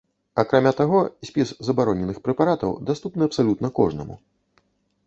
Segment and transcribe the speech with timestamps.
[0.43, 4.15] Акрамя таго, спіс забароненых прэпаратаў даступны абсалютна кожнаму.